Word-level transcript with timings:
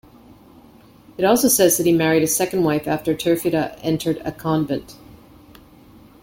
It 1.15 1.23
also 1.25 1.47
says 1.47 1.77
that 1.77 1.85
he 1.85 1.91
married 1.91 2.23
a 2.23 2.27
second 2.27 2.63
wife 2.63 2.87
after 2.87 3.13
Turfida 3.13 3.77
entered 3.83 4.17
a 4.25 4.31
convent. 4.31 4.95